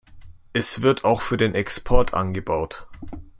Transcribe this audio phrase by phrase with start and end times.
[0.51, 2.87] Es wird auch für den Export angebaut.